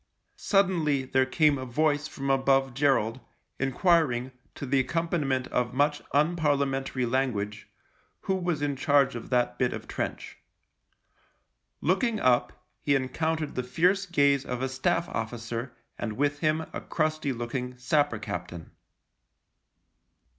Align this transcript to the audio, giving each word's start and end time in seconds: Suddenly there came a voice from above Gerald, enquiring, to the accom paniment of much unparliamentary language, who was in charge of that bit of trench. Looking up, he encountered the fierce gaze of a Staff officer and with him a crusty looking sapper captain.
Suddenly 0.37 1.05
there 1.05 1.27
came 1.27 1.59
a 1.59 1.63
voice 1.67 2.07
from 2.07 2.31
above 2.31 2.73
Gerald, 2.73 3.19
enquiring, 3.59 4.31
to 4.55 4.65
the 4.65 4.83
accom 4.83 5.11
paniment 5.11 5.47
of 5.49 5.75
much 5.75 6.01
unparliamentary 6.11 7.05
language, 7.05 7.69
who 8.21 8.33
was 8.33 8.63
in 8.63 8.75
charge 8.75 9.13
of 9.13 9.29
that 9.29 9.59
bit 9.59 9.73
of 9.73 9.87
trench. 9.87 10.39
Looking 11.81 12.19
up, 12.19 12.65
he 12.81 12.95
encountered 12.95 13.53
the 13.53 13.61
fierce 13.61 14.07
gaze 14.07 14.43
of 14.43 14.63
a 14.63 14.69
Staff 14.69 15.07
officer 15.07 15.71
and 15.99 16.13
with 16.13 16.39
him 16.39 16.61
a 16.73 16.81
crusty 16.81 17.31
looking 17.31 17.77
sapper 17.77 18.17
captain. 18.17 18.71